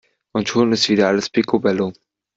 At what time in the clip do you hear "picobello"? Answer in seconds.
1.29-1.93